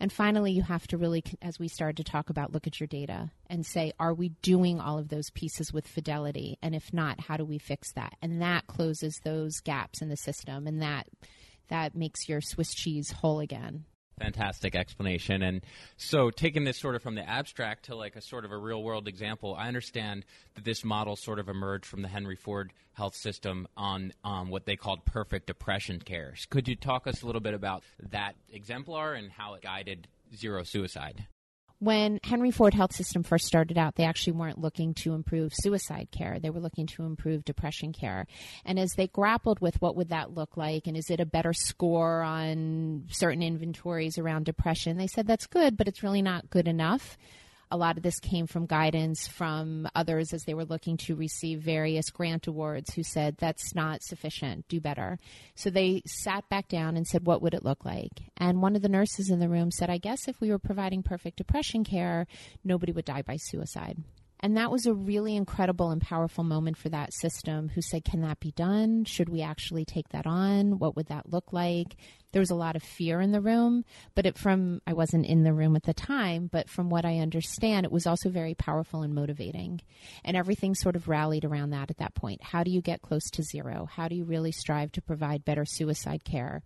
And 0.00 0.10
finally, 0.10 0.52
you 0.52 0.62
have 0.62 0.86
to 0.88 0.96
really, 0.96 1.22
as 1.42 1.58
we 1.58 1.68
started 1.68 1.98
to 1.98 2.10
talk 2.10 2.30
about, 2.30 2.52
look 2.52 2.66
at 2.66 2.80
your 2.80 2.86
data 2.86 3.30
and 3.48 3.66
say, 3.66 3.92
are 4.00 4.14
we 4.14 4.30
doing 4.40 4.80
all 4.80 4.98
of 4.98 5.10
those 5.10 5.28
pieces 5.30 5.74
with 5.74 5.86
fidelity? 5.86 6.58
And 6.62 6.74
if 6.74 6.90
not, 6.92 7.20
how 7.20 7.36
do 7.36 7.44
we 7.44 7.58
fix 7.58 7.92
that? 7.92 8.14
And 8.22 8.40
that 8.40 8.66
closes 8.66 9.20
those 9.22 9.60
gaps 9.60 10.00
in 10.00 10.08
the 10.08 10.16
system, 10.16 10.66
and 10.66 10.80
that 10.80 11.06
that 11.68 11.94
makes 11.94 12.28
your 12.28 12.40
Swiss 12.40 12.74
cheese 12.74 13.12
whole 13.12 13.40
again. 13.40 13.84
Fantastic 14.20 14.74
explanation. 14.74 15.42
And 15.42 15.62
so, 15.96 16.30
taking 16.30 16.64
this 16.64 16.78
sort 16.78 16.94
of 16.94 17.02
from 17.02 17.14
the 17.14 17.26
abstract 17.28 17.86
to 17.86 17.96
like 17.96 18.16
a 18.16 18.20
sort 18.20 18.44
of 18.44 18.52
a 18.52 18.56
real 18.58 18.82
world 18.82 19.08
example, 19.08 19.54
I 19.58 19.66
understand 19.66 20.26
that 20.54 20.64
this 20.64 20.84
model 20.84 21.16
sort 21.16 21.38
of 21.38 21.48
emerged 21.48 21.86
from 21.86 22.02
the 22.02 22.08
Henry 22.08 22.36
Ford 22.36 22.72
Health 22.92 23.14
System 23.16 23.66
on 23.78 24.12
um, 24.22 24.50
what 24.50 24.66
they 24.66 24.76
called 24.76 25.06
perfect 25.06 25.46
depression 25.46 26.00
care. 26.00 26.34
Could 26.50 26.68
you 26.68 26.76
talk 26.76 27.06
us 27.06 27.22
a 27.22 27.26
little 27.26 27.40
bit 27.40 27.54
about 27.54 27.82
that 28.10 28.34
exemplar 28.52 29.14
and 29.14 29.30
how 29.32 29.54
it 29.54 29.62
guided 29.62 30.06
zero 30.36 30.64
suicide? 30.64 31.26
When 31.80 32.20
Henry 32.22 32.50
Ford 32.50 32.74
Health 32.74 32.94
System 32.94 33.22
first 33.22 33.46
started 33.46 33.78
out, 33.78 33.96
they 33.96 34.04
actually 34.04 34.34
weren't 34.34 34.60
looking 34.60 34.94
to 34.94 35.14
improve 35.14 35.52
suicide 35.54 36.08
care. 36.12 36.38
They 36.38 36.50
were 36.50 36.60
looking 36.60 36.86
to 36.88 37.04
improve 37.04 37.44
depression 37.44 37.92
care. 37.92 38.26
And 38.64 38.78
as 38.78 38.92
they 38.92 39.08
grappled 39.08 39.60
with 39.60 39.80
what 39.80 39.96
would 39.96 40.10
that 40.10 40.34
look 40.34 40.56
like 40.58 40.86
and 40.86 40.96
is 40.96 41.10
it 41.10 41.20
a 41.20 41.26
better 41.26 41.54
score 41.54 42.22
on 42.22 43.06
certain 43.10 43.42
inventories 43.42 44.18
around 44.18 44.44
depression, 44.44 44.98
they 44.98 45.06
said 45.06 45.26
that's 45.26 45.46
good, 45.46 45.78
but 45.78 45.88
it's 45.88 46.02
really 46.02 46.22
not 46.22 46.50
good 46.50 46.68
enough 46.68 47.16
a 47.70 47.76
lot 47.76 47.96
of 47.96 48.02
this 48.02 48.18
came 48.18 48.46
from 48.46 48.66
guidance 48.66 49.28
from 49.28 49.88
others 49.94 50.32
as 50.32 50.42
they 50.42 50.54
were 50.54 50.64
looking 50.64 50.96
to 50.96 51.14
receive 51.14 51.60
various 51.60 52.10
grant 52.10 52.46
awards 52.46 52.94
who 52.94 53.02
said 53.02 53.36
that's 53.38 53.74
not 53.74 54.02
sufficient, 54.02 54.66
do 54.68 54.80
better. 54.80 55.18
So 55.54 55.70
they 55.70 56.02
sat 56.06 56.48
back 56.48 56.68
down 56.68 56.96
and 56.96 57.06
said, 57.06 57.26
what 57.26 57.42
would 57.42 57.54
it 57.54 57.64
look 57.64 57.84
like? 57.84 58.10
And 58.36 58.60
one 58.60 58.76
of 58.76 58.82
the 58.82 58.88
nurses 58.88 59.30
in 59.30 59.40
the 59.40 59.48
room 59.48 59.70
said, 59.70 59.90
I 59.90 59.98
guess 59.98 60.26
if 60.26 60.40
we 60.40 60.50
were 60.50 60.58
providing 60.58 61.02
perfect 61.02 61.36
depression 61.36 61.84
care, 61.84 62.26
nobody 62.64 62.92
would 62.92 63.04
die 63.04 63.22
by 63.22 63.36
suicide. 63.36 63.98
And 64.42 64.56
that 64.56 64.70
was 64.70 64.86
a 64.86 64.94
really 64.94 65.36
incredible 65.36 65.90
and 65.90 66.00
powerful 66.00 66.44
moment 66.44 66.78
for 66.78 66.88
that 66.88 67.12
system 67.12 67.68
who 67.68 67.82
said, 67.82 68.04
Can 68.04 68.22
that 68.22 68.40
be 68.40 68.52
done? 68.52 69.04
Should 69.04 69.28
we 69.28 69.42
actually 69.42 69.84
take 69.84 70.08
that 70.10 70.26
on? 70.26 70.78
What 70.78 70.96
would 70.96 71.06
that 71.06 71.30
look 71.30 71.52
like? 71.52 71.96
There 72.32 72.40
was 72.40 72.50
a 72.50 72.56
lot 72.56 72.76
of 72.76 72.82
fear 72.82 73.20
in 73.20 73.32
the 73.32 73.40
room, 73.40 73.84
but 74.14 74.24
it 74.24 74.38
from 74.38 74.80
I 74.86 74.94
wasn't 74.94 75.26
in 75.26 75.42
the 75.42 75.52
room 75.52 75.76
at 75.76 75.82
the 75.82 75.92
time, 75.92 76.48
but 76.50 76.70
from 76.70 76.88
what 76.88 77.04
I 77.04 77.18
understand, 77.18 77.84
it 77.84 77.92
was 77.92 78.06
also 78.06 78.30
very 78.30 78.54
powerful 78.54 79.02
and 79.02 79.14
motivating. 79.14 79.80
And 80.24 80.36
everything 80.36 80.74
sort 80.74 80.96
of 80.96 81.08
rallied 81.08 81.44
around 81.44 81.70
that 81.70 81.90
at 81.90 81.98
that 81.98 82.14
point. 82.14 82.42
How 82.42 82.62
do 82.62 82.70
you 82.70 82.80
get 82.80 83.02
close 83.02 83.28
to 83.32 83.42
zero? 83.42 83.88
How 83.90 84.08
do 84.08 84.14
you 84.14 84.24
really 84.24 84.52
strive 84.52 84.92
to 84.92 85.02
provide 85.02 85.44
better 85.44 85.64
suicide 85.66 86.24
care? 86.24 86.62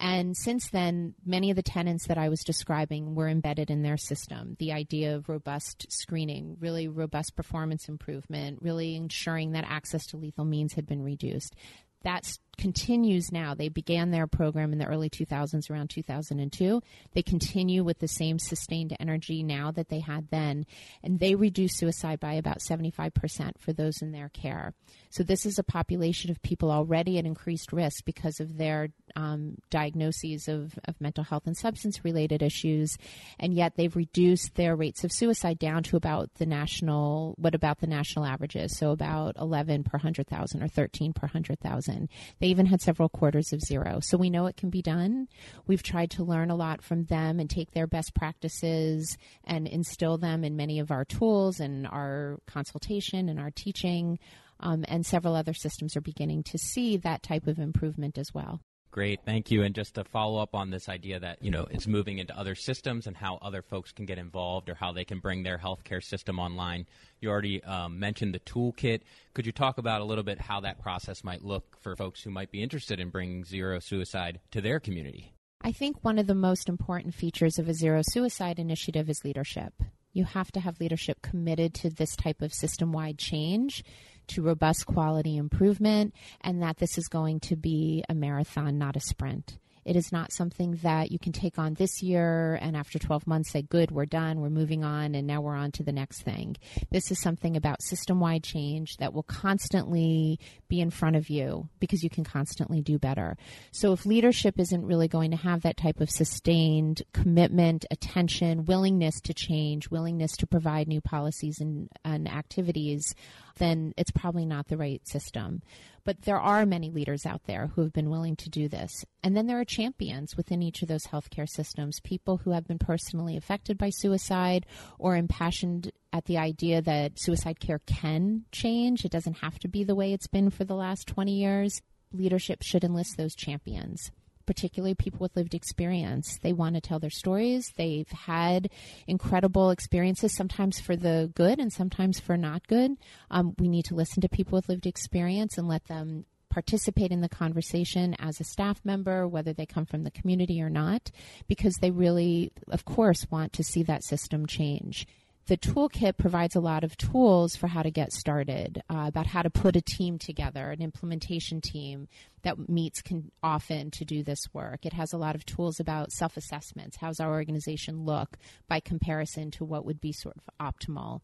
And 0.00 0.34
since 0.34 0.70
then, 0.70 1.14
many 1.26 1.50
of 1.50 1.56
the 1.56 1.62
tenants 1.62 2.06
that 2.06 2.16
I 2.16 2.30
was 2.30 2.42
describing 2.42 3.14
were 3.14 3.28
embedded 3.28 3.70
in 3.70 3.82
their 3.82 3.98
system. 3.98 4.56
The 4.58 4.72
idea 4.72 5.14
of 5.14 5.28
robust 5.28 5.86
screening, 5.92 6.56
really 6.58 6.88
robust 6.88 7.36
performance 7.36 7.86
improvement, 7.86 8.60
really 8.62 8.96
ensuring 8.96 9.52
that 9.52 9.66
access 9.68 10.06
to 10.06 10.16
lethal 10.16 10.46
means 10.46 10.72
had 10.72 10.86
been 10.86 11.02
reduced. 11.02 11.54
That 12.02 12.38
continues 12.56 13.30
now. 13.30 13.54
They 13.54 13.68
began 13.68 14.10
their 14.10 14.26
program 14.26 14.72
in 14.72 14.78
the 14.78 14.86
early 14.86 15.10
2000s, 15.10 15.70
around 15.70 15.90
2002. 15.90 16.82
They 17.12 17.22
continue 17.22 17.84
with 17.84 17.98
the 17.98 18.08
same 18.08 18.38
sustained 18.38 18.96
energy 18.98 19.42
now 19.42 19.70
that 19.72 19.90
they 19.90 20.00
had 20.00 20.28
then, 20.30 20.64
and 21.02 21.18
they 21.18 21.34
reduce 21.34 21.76
suicide 21.76 22.18
by 22.18 22.34
about 22.34 22.60
75% 22.60 23.58
for 23.58 23.74
those 23.74 24.00
in 24.00 24.12
their 24.12 24.30
care. 24.30 24.72
So, 25.10 25.22
this 25.22 25.44
is 25.44 25.58
a 25.58 25.62
population 25.62 26.30
of 26.30 26.40
people 26.40 26.70
already 26.70 27.18
at 27.18 27.26
increased 27.26 27.72
risk 27.72 28.04
because 28.06 28.40
of 28.40 28.56
their 28.56 28.88
um, 29.16 29.56
diagnoses 29.70 30.48
of, 30.48 30.78
of 30.84 31.00
mental 31.00 31.24
health 31.24 31.46
and 31.46 31.56
substance 31.56 32.04
related 32.04 32.42
issues, 32.42 32.96
and 33.38 33.54
yet 33.54 33.74
they've 33.76 33.96
reduced 33.96 34.54
their 34.54 34.76
rates 34.76 35.04
of 35.04 35.12
suicide 35.12 35.58
down 35.58 35.82
to 35.84 35.96
about 35.96 36.30
the 36.34 36.46
national, 36.46 37.34
what 37.38 37.54
about 37.54 37.80
the 37.80 37.86
national 37.86 38.24
averages? 38.24 38.76
So, 38.78 38.90
about 38.90 39.36
11 39.38 39.84
per 39.84 39.96
100,000 39.96 40.62
or 40.62 40.68
13 40.68 41.12
per 41.12 41.26
100,000. 41.26 42.08
They 42.40 42.46
even 42.46 42.66
had 42.66 42.80
several 42.80 43.08
quarters 43.08 43.52
of 43.52 43.60
zero. 43.60 44.00
So 44.02 44.16
we 44.16 44.30
know 44.30 44.46
it 44.46 44.56
can 44.56 44.70
be 44.70 44.82
done. 44.82 45.28
We've 45.66 45.82
tried 45.82 46.10
to 46.12 46.24
learn 46.24 46.50
a 46.50 46.56
lot 46.56 46.82
from 46.82 47.04
them 47.04 47.40
and 47.40 47.48
take 47.48 47.72
their 47.72 47.86
best 47.86 48.14
practices 48.14 49.16
and 49.44 49.66
instill 49.66 50.18
them 50.18 50.44
in 50.44 50.56
many 50.56 50.78
of 50.78 50.90
our 50.90 51.04
tools 51.04 51.60
and 51.60 51.86
our 51.86 52.38
consultation 52.46 53.28
and 53.28 53.38
our 53.38 53.50
teaching. 53.50 54.18
Um, 54.62 54.84
and 54.88 55.06
several 55.06 55.34
other 55.34 55.54
systems 55.54 55.96
are 55.96 56.02
beginning 56.02 56.42
to 56.44 56.58
see 56.58 56.98
that 56.98 57.22
type 57.22 57.46
of 57.46 57.58
improvement 57.58 58.18
as 58.18 58.34
well. 58.34 58.60
Great, 58.92 59.20
thank 59.24 59.52
you. 59.52 59.62
And 59.62 59.72
just 59.72 59.94
to 59.94 60.04
follow 60.04 60.42
up 60.42 60.54
on 60.54 60.70
this 60.70 60.88
idea 60.88 61.20
that 61.20 61.42
you 61.42 61.50
know 61.50 61.66
it's 61.70 61.86
moving 61.86 62.18
into 62.18 62.36
other 62.36 62.56
systems 62.56 63.06
and 63.06 63.16
how 63.16 63.38
other 63.40 63.62
folks 63.62 63.92
can 63.92 64.04
get 64.04 64.18
involved 64.18 64.68
or 64.68 64.74
how 64.74 64.92
they 64.92 65.04
can 65.04 65.20
bring 65.20 65.42
their 65.42 65.58
healthcare 65.58 66.02
system 66.02 66.40
online. 66.40 66.86
You 67.20 67.30
already 67.30 67.62
um, 67.62 68.00
mentioned 68.00 68.34
the 68.34 68.40
toolkit. 68.40 69.02
Could 69.32 69.46
you 69.46 69.52
talk 69.52 69.78
about 69.78 70.00
a 70.00 70.04
little 70.04 70.24
bit 70.24 70.40
how 70.40 70.60
that 70.60 70.80
process 70.80 71.22
might 71.22 71.44
look 71.44 71.76
for 71.80 71.94
folks 71.94 72.22
who 72.22 72.30
might 72.30 72.50
be 72.50 72.62
interested 72.62 72.98
in 72.98 73.10
bringing 73.10 73.44
zero 73.44 73.78
suicide 73.78 74.40
to 74.50 74.60
their 74.60 74.80
community? 74.80 75.34
I 75.62 75.72
think 75.72 76.02
one 76.02 76.18
of 76.18 76.26
the 76.26 76.34
most 76.34 76.68
important 76.68 77.14
features 77.14 77.58
of 77.58 77.68
a 77.68 77.74
zero 77.74 78.00
suicide 78.02 78.58
initiative 78.58 79.08
is 79.08 79.24
leadership. 79.24 79.74
You 80.12 80.24
have 80.24 80.50
to 80.52 80.60
have 80.60 80.80
leadership 80.80 81.22
committed 81.22 81.74
to 81.74 81.90
this 81.90 82.16
type 82.16 82.42
of 82.42 82.52
system 82.52 82.92
wide 82.92 83.18
change 83.18 83.84
to 84.30 84.42
robust 84.42 84.86
quality 84.86 85.36
improvement 85.36 86.14
and 86.40 86.62
that 86.62 86.78
this 86.78 86.98
is 86.98 87.08
going 87.08 87.40
to 87.40 87.56
be 87.56 88.04
a 88.08 88.14
marathon, 88.14 88.78
not 88.78 88.96
a 88.96 89.00
sprint. 89.00 89.58
It 89.84 89.96
is 89.96 90.12
not 90.12 90.32
something 90.32 90.78
that 90.82 91.10
you 91.10 91.18
can 91.18 91.32
take 91.32 91.58
on 91.58 91.74
this 91.74 92.02
year 92.02 92.58
and 92.60 92.76
after 92.76 92.98
12 92.98 93.26
months 93.26 93.50
say, 93.50 93.62
good, 93.62 93.90
we're 93.90 94.06
done, 94.06 94.40
we're 94.40 94.50
moving 94.50 94.84
on, 94.84 95.14
and 95.14 95.26
now 95.26 95.40
we're 95.40 95.54
on 95.54 95.72
to 95.72 95.82
the 95.82 95.92
next 95.92 96.22
thing. 96.22 96.56
This 96.90 97.10
is 97.10 97.20
something 97.20 97.56
about 97.56 97.82
system 97.82 98.20
wide 98.20 98.42
change 98.42 98.96
that 98.98 99.12
will 99.12 99.22
constantly 99.22 100.38
be 100.68 100.80
in 100.80 100.90
front 100.90 101.16
of 101.16 101.30
you 101.30 101.68
because 101.78 102.02
you 102.02 102.10
can 102.10 102.24
constantly 102.24 102.80
do 102.80 102.98
better. 102.98 103.36
So 103.72 103.92
if 103.92 104.06
leadership 104.06 104.58
isn't 104.58 104.84
really 104.84 105.08
going 105.08 105.30
to 105.30 105.36
have 105.36 105.62
that 105.62 105.76
type 105.76 106.00
of 106.00 106.10
sustained 106.10 107.02
commitment, 107.12 107.84
attention, 107.90 108.64
willingness 108.66 109.20
to 109.22 109.34
change, 109.34 109.90
willingness 109.90 110.36
to 110.38 110.46
provide 110.46 110.88
new 110.88 111.00
policies 111.00 111.60
and, 111.60 111.88
and 112.04 112.28
activities, 112.28 113.14
then 113.56 113.92
it's 113.96 114.10
probably 114.10 114.44
not 114.44 114.68
the 114.68 114.76
right 114.76 115.06
system. 115.06 115.62
But 116.10 116.22
there 116.22 116.40
are 116.40 116.66
many 116.66 116.90
leaders 116.90 117.24
out 117.24 117.44
there 117.44 117.68
who 117.68 117.82
have 117.82 117.92
been 117.92 118.10
willing 118.10 118.34
to 118.34 118.50
do 118.50 118.68
this. 118.68 118.90
And 119.22 119.36
then 119.36 119.46
there 119.46 119.60
are 119.60 119.64
champions 119.64 120.36
within 120.36 120.60
each 120.60 120.82
of 120.82 120.88
those 120.88 121.04
healthcare 121.04 121.48
systems, 121.48 122.00
people 122.02 122.38
who 122.38 122.50
have 122.50 122.66
been 122.66 122.80
personally 122.80 123.36
affected 123.36 123.78
by 123.78 123.90
suicide 123.92 124.66
or 124.98 125.14
impassioned 125.14 125.92
at 126.12 126.24
the 126.24 126.36
idea 126.36 126.82
that 126.82 127.12
suicide 127.14 127.60
care 127.60 127.78
can 127.86 128.44
change. 128.50 129.04
It 129.04 129.12
doesn't 129.12 129.38
have 129.38 129.60
to 129.60 129.68
be 129.68 129.84
the 129.84 129.94
way 129.94 130.12
it's 130.12 130.26
been 130.26 130.50
for 130.50 130.64
the 130.64 130.74
last 130.74 131.06
20 131.06 131.30
years. 131.30 131.80
Leadership 132.12 132.62
should 132.62 132.82
enlist 132.82 133.16
those 133.16 133.36
champions 133.36 134.10
particularly 134.50 134.96
people 134.96 135.20
with 135.20 135.36
lived 135.36 135.54
experience. 135.54 136.40
They 136.42 136.52
want 136.52 136.74
to 136.74 136.80
tell 136.80 136.98
their 136.98 137.08
stories. 137.08 137.72
They've 137.76 138.10
had 138.10 138.68
incredible 139.06 139.70
experiences, 139.70 140.34
sometimes 140.34 140.80
for 140.80 140.96
the 140.96 141.30
good 141.36 141.60
and 141.60 141.72
sometimes 141.72 142.18
for 142.18 142.36
not 142.36 142.66
good. 142.66 142.96
Um, 143.30 143.54
we 143.60 143.68
need 143.68 143.84
to 143.84 143.94
listen 143.94 144.22
to 144.22 144.28
people 144.28 144.56
with 144.56 144.68
lived 144.68 144.86
experience 144.86 145.56
and 145.56 145.68
let 145.68 145.84
them 145.84 146.24
participate 146.48 147.12
in 147.12 147.20
the 147.20 147.28
conversation 147.28 148.16
as 148.18 148.40
a 148.40 148.44
staff 148.44 148.80
member, 148.84 149.28
whether 149.28 149.52
they 149.52 149.66
come 149.66 149.86
from 149.86 150.02
the 150.02 150.10
community 150.10 150.60
or 150.60 150.68
not, 150.68 151.12
because 151.46 151.76
they 151.76 151.92
really, 151.92 152.50
of 152.72 152.84
course, 152.84 153.28
want 153.30 153.52
to 153.52 153.62
see 153.62 153.84
that 153.84 154.02
system 154.02 154.46
change 154.48 155.06
the 155.46 155.56
toolkit 155.56 156.16
provides 156.16 156.54
a 156.54 156.60
lot 156.60 156.84
of 156.84 156.96
tools 156.96 157.56
for 157.56 157.66
how 157.66 157.82
to 157.82 157.90
get 157.90 158.12
started, 158.12 158.82
uh, 158.88 159.06
about 159.08 159.26
how 159.26 159.42
to 159.42 159.50
put 159.50 159.76
a 159.76 159.80
team 159.80 160.18
together, 160.18 160.70
an 160.70 160.80
implementation 160.80 161.60
team 161.60 162.08
that 162.42 162.68
meets 162.68 163.02
can, 163.02 163.30
often 163.42 163.90
to 163.90 164.04
do 164.04 164.22
this 164.22 164.44
work. 164.52 164.86
It 164.86 164.92
has 164.92 165.12
a 165.12 165.18
lot 165.18 165.34
of 165.34 165.44
tools 165.44 165.80
about 165.80 166.12
self 166.12 166.36
assessments. 166.36 166.98
How's 166.98 167.20
our 167.20 167.32
organization 167.32 168.04
look 168.04 168.36
by 168.68 168.80
comparison 168.80 169.50
to 169.52 169.64
what 169.64 169.84
would 169.84 170.00
be 170.00 170.12
sort 170.12 170.36
of 170.36 170.74
optimal? 170.74 171.20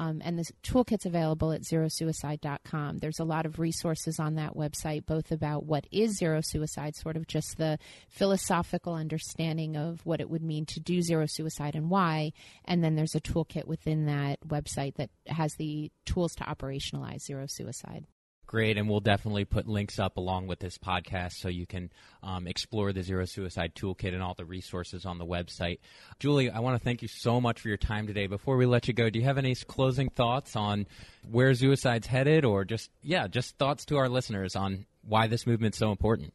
Um, 0.00 0.22
and 0.24 0.38
the 0.38 0.46
toolkit's 0.62 1.04
available 1.04 1.52
at 1.52 1.60
zerosuicide.com. 1.60 2.98
There's 2.98 3.18
a 3.18 3.24
lot 3.24 3.44
of 3.44 3.58
resources 3.58 4.18
on 4.18 4.36
that 4.36 4.54
website, 4.56 5.04
both 5.04 5.30
about 5.30 5.66
what 5.66 5.86
is 5.92 6.16
zero 6.16 6.40
suicide, 6.42 6.96
sort 6.96 7.18
of 7.18 7.26
just 7.26 7.58
the 7.58 7.78
philosophical 8.08 8.94
understanding 8.94 9.76
of 9.76 10.00
what 10.06 10.22
it 10.22 10.30
would 10.30 10.42
mean 10.42 10.64
to 10.66 10.80
do 10.80 11.02
zero 11.02 11.26
suicide 11.28 11.74
and 11.74 11.90
why. 11.90 12.32
And 12.64 12.82
then 12.82 12.94
there's 12.94 13.14
a 13.14 13.20
toolkit 13.20 13.66
within 13.66 14.06
that 14.06 14.40
website 14.40 14.94
that 14.94 15.10
has 15.26 15.52
the 15.56 15.92
tools 16.06 16.34
to 16.36 16.44
operationalize 16.44 17.20
zero 17.26 17.44
suicide. 17.46 18.06
Great, 18.50 18.78
and 18.78 18.90
we'll 18.90 18.98
definitely 18.98 19.44
put 19.44 19.68
links 19.68 20.00
up 20.00 20.16
along 20.16 20.48
with 20.48 20.58
this 20.58 20.76
podcast 20.76 21.34
so 21.34 21.48
you 21.48 21.66
can 21.66 21.88
um, 22.24 22.48
explore 22.48 22.92
the 22.92 23.00
Zero 23.00 23.24
Suicide 23.24 23.76
Toolkit 23.76 24.12
and 24.12 24.20
all 24.20 24.34
the 24.34 24.44
resources 24.44 25.06
on 25.06 25.18
the 25.18 25.24
website. 25.24 25.78
Julie, 26.18 26.50
I 26.50 26.58
want 26.58 26.76
to 26.76 26.84
thank 26.84 27.00
you 27.00 27.06
so 27.06 27.40
much 27.40 27.60
for 27.60 27.68
your 27.68 27.76
time 27.76 28.08
today. 28.08 28.26
Before 28.26 28.56
we 28.56 28.66
let 28.66 28.88
you 28.88 28.92
go, 28.92 29.08
do 29.08 29.20
you 29.20 29.24
have 29.24 29.38
any 29.38 29.54
closing 29.54 30.08
thoughts 30.08 30.56
on 30.56 30.88
where 31.30 31.54
suicide's 31.54 32.08
headed, 32.08 32.44
or 32.44 32.64
just 32.64 32.90
yeah, 33.04 33.28
just 33.28 33.56
thoughts 33.56 33.84
to 33.84 33.98
our 33.98 34.08
listeners 34.08 34.56
on 34.56 34.84
why 35.02 35.28
this 35.28 35.46
movement's 35.46 35.78
so 35.78 35.92
important? 35.92 36.34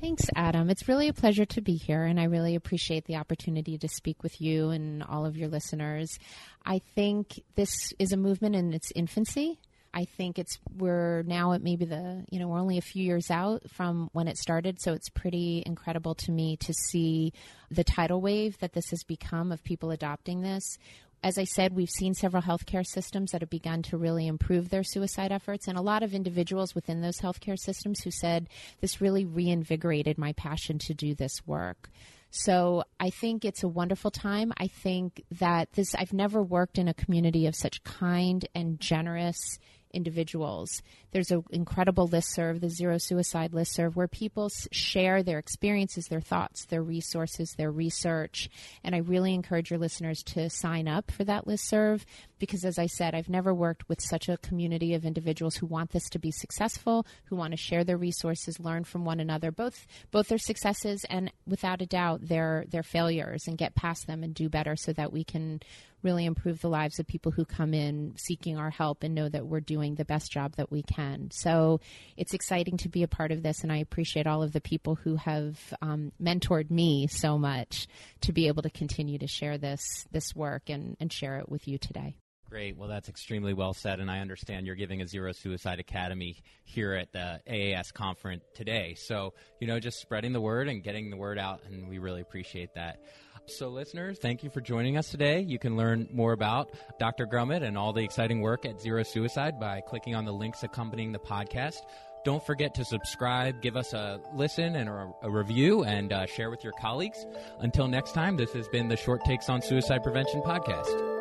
Thanks, 0.00 0.30
Adam. 0.36 0.70
It's 0.70 0.86
really 0.86 1.08
a 1.08 1.12
pleasure 1.12 1.46
to 1.46 1.60
be 1.60 1.74
here, 1.74 2.04
and 2.04 2.20
I 2.20 2.26
really 2.26 2.54
appreciate 2.54 3.06
the 3.06 3.16
opportunity 3.16 3.76
to 3.76 3.88
speak 3.88 4.22
with 4.22 4.40
you 4.40 4.70
and 4.70 5.02
all 5.02 5.26
of 5.26 5.36
your 5.36 5.48
listeners. 5.48 6.16
I 6.64 6.78
think 6.94 7.42
this 7.56 7.92
is 7.98 8.12
a 8.12 8.16
movement 8.16 8.54
in 8.54 8.72
its 8.72 8.92
infancy. 8.94 9.58
I 9.96 10.04
think 10.04 10.38
it's 10.38 10.58
we're 10.76 11.22
now 11.22 11.54
at 11.54 11.62
maybe 11.62 11.86
the 11.86 12.22
you 12.30 12.38
know 12.38 12.48
we're 12.48 12.60
only 12.60 12.76
a 12.76 12.82
few 12.82 13.02
years 13.02 13.30
out 13.30 13.62
from 13.70 14.10
when 14.12 14.28
it 14.28 14.36
started, 14.36 14.78
so 14.78 14.92
it's 14.92 15.08
pretty 15.08 15.62
incredible 15.64 16.14
to 16.16 16.32
me 16.32 16.58
to 16.58 16.74
see 16.74 17.32
the 17.70 17.82
tidal 17.82 18.20
wave 18.20 18.58
that 18.58 18.74
this 18.74 18.90
has 18.90 19.02
become 19.04 19.50
of 19.50 19.64
people 19.64 19.90
adopting 19.90 20.42
this 20.42 20.78
as 21.22 21.38
I 21.38 21.44
said, 21.44 21.74
we've 21.74 21.90
seen 21.90 22.14
several 22.14 22.42
healthcare 22.42 22.86
systems 22.86 23.32
that 23.32 23.40
have 23.40 23.50
begun 23.50 23.82
to 23.84 23.96
really 23.96 24.26
improve 24.26 24.68
their 24.68 24.84
suicide 24.84 25.32
efforts, 25.32 25.66
and 25.66 25.76
a 25.76 25.82
lot 25.82 26.02
of 26.02 26.14
individuals 26.14 26.74
within 26.74 27.00
those 27.00 27.18
healthcare 27.18 27.58
systems 27.58 28.00
who 28.02 28.10
said, 28.10 28.48
This 28.80 29.00
really 29.00 29.24
reinvigorated 29.24 30.18
my 30.18 30.34
passion 30.34 30.78
to 30.80 30.94
do 30.94 31.14
this 31.14 31.44
work. 31.46 31.90
So 32.30 32.84
I 33.00 33.10
think 33.10 33.44
it's 33.44 33.62
a 33.62 33.68
wonderful 33.68 34.10
time. 34.10 34.52
I 34.58 34.66
think 34.66 35.24
that 35.38 35.72
this, 35.72 35.94
I've 35.94 36.12
never 36.12 36.42
worked 36.42 36.78
in 36.78 36.86
a 36.86 36.94
community 36.94 37.46
of 37.46 37.56
such 37.56 37.82
kind 37.82 38.46
and 38.54 38.78
generous 38.78 39.58
individuals. 39.96 40.82
There's 41.10 41.30
an 41.30 41.42
incredible 41.50 42.06
list 42.06 42.34
serve, 42.34 42.60
the 42.60 42.68
Zero 42.68 42.98
Suicide 42.98 43.54
list 43.54 43.74
serve, 43.74 43.96
where 43.96 44.06
people 44.06 44.50
share 44.70 45.22
their 45.22 45.38
experiences, 45.38 46.06
their 46.06 46.20
thoughts, 46.20 46.66
their 46.66 46.82
resources, 46.82 47.54
their 47.56 47.72
research. 47.72 48.50
And 48.84 48.94
I 48.94 48.98
really 48.98 49.34
encourage 49.34 49.70
your 49.70 49.78
listeners 49.78 50.22
to 50.26 50.50
sign 50.50 50.86
up 50.86 51.10
for 51.10 51.24
that 51.24 51.46
list 51.46 51.66
serve 51.66 52.04
because, 52.38 52.64
as 52.64 52.78
I 52.78 52.86
said, 52.86 53.14
I've 53.14 53.30
never 53.30 53.54
worked 53.54 53.88
with 53.88 54.02
such 54.02 54.28
a 54.28 54.36
community 54.36 54.92
of 54.94 55.06
individuals 55.06 55.56
who 55.56 55.66
want 55.66 55.90
this 55.92 56.08
to 56.10 56.18
be 56.18 56.30
successful, 56.30 57.06
who 57.24 57.36
want 57.36 57.52
to 57.52 57.56
share 57.56 57.82
their 57.82 57.96
resources, 57.96 58.60
learn 58.60 58.84
from 58.84 59.04
one 59.04 59.20
another, 59.20 59.50
both 59.50 59.86
both 60.10 60.28
their 60.28 60.38
successes 60.38 61.04
and, 61.08 61.32
without 61.46 61.80
a 61.80 61.86
doubt, 61.86 62.28
their 62.28 62.66
their 62.68 62.82
failures, 62.82 63.44
and 63.46 63.56
get 63.56 63.74
past 63.74 64.06
them 64.06 64.22
and 64.22 64.34
do 64.34 64.50
better, 64.50 64.76
so 64.76 64.92
that 64.92 65.12
we 65.12 65.24
can 65.24 65.60
really 66.02 66.26
improve 66.26 66.60
the 66.60 66.68
lives 66.68 66.98
of 66.98 67.06
people 67.06 67.32
who 67.32 67.44
come 67.44 67.74
in 67.74 68.14
seeking 68.16 68.56
our 68.56 68.70
help 68.70 69.02
and 69.02 69.14
know 69.14 69.28
that 69.28 69.46
we're 69.46 69.60
doing 69.86 69.94
the 69.94 70.04
best 70.04 70.32
job 70.32 70.56
that 70.56 70.70
we 70.70 70.82
can. 70.82 71.30
So 71.30 71.80
it's 72.16 72.34
exciting 72.34 72.76
to 72.78 72.88
be 72.88 73.02
a 73.02 73.08
part 73.08 73.30
of 73.30 73.42
this, 73.42 73.62
and 73.62 73.72
I 73.72 73.78
appreciate 73.78 74.26
all 74.26 74.42
of 74.42 74.52
the 74.52 74.60
people 74.60 74.96
who 74.96 75.16
have 75.16 75.58
um, 75.80 76.12
mentored 76.20 76.70
me 76.70 77.06
so 77.06 77.38
much 77.38 77.86
to 78.22 78.32
be 78.32 78.48
able 78.48 78.62
to 78.62 78.70
continue 78.70 79.18
to 79.18 79.26
share 79.26 79.58
this 79.58 80.06
this 80.10 80.34
work 80.34 80.68
and, 80.68 80.96
and 80.98 81.12
share 81.12 81.38
it 81.38 81.48
with 81.48 81.68
you 81.68 81.78
today. 81.78 82.16
Great. 82.48 82.76
Well, 82.76 82.88
that's 82.88 83.08
extremely 83.08 83.54
well 83.54 83.74
said, 83.74 83.98
and 83.98 84.08
I 84.08 84.20
understand 84.20 84.66
you're 84.66 84.76
giving 84.76 85.02
a 85.02 85.06
Zero 85.06 85.32
Suicide 85.32 85.80
Academy 85.80 86.36
here 86.64 86.94
at 86.94 87.12
the 87.12 87.40
AAS 87.48 87.92
conference 87.92 88.44
today. 88.54 88.94
So, 88.96 89.34
you 89.60 89.66
know, 89.66 89.80
just 89.80 90.00
spreading 90.00 90.32
the 90.32 90.40
word 90.40 90.68
and 90.68 90.82
getting 90.82 91.10
the 91.10 91.16
word 91.16 91.38
out, 91.38 91.62
and 91.66 91.88
we 91.88 91.98
really 91.98 92.20
appreciate 92.20 92.74
that. 92.74 93.00
So, 93.48 93.68
listeners, 93.68 94.18
thank 94.18 94.42
you 94.42 94.50
for 94.50 94.60
joining 94.60 94.96
us 94.96 95.08
today. 95.10 95.40
You 95.40 95.58
can 95.58 95.76
learn 95.76 96.08
more 96.12 96.32
about 96.32 96.72
Dr. 96.98 97.26
Grumet 97.26 97.62
and 97.62 97.78
all 97.78 97.92
the 97.92 98.02
exciting 98.02 98.40
work 98.40 98.66
at 98.66 98.80
Zero 98.80 99.04
Suicide 99.04 99.60
by 99.60 99.80
clicking 99.80 100.16
on 100.16 100.24
the 100.24 100.32
links 100.32 100.64
accompanying 100.64 101.12
the 101.12 101.18
podcast. 101.20 101.76
Don't 102.24 102.44
forget 102.44 102.74
to 102.74 102.84
subscribe, 102.84 103.62
give 103.62 103.76
us 103.76 103.92
a 103.92 104.20
listen 104.34 104.74
and 104.74 104.88
a, 104.88 105.12
a 105.22 105.30
review, 105.30 105.84
and 105.84 106.12
uh, 106.12 106.26
share 106.26 106.50
with 106.50 106.64
your 106.64 106.72
colleagues. 106.80 107.24
Until 107.60 107.86
next 107.86 108.12
time, 108.12 108.36
this 108.36 108.52
has 108.52 108.66
been 108.68 108.88
the 108.88 108.96
Short 108.96 109.24
Takes 109.24 109.48
on 109.48 109.62
Suicide 109.62 110.02
Prevention 110.02 110.42
podcast. 110.42 111.14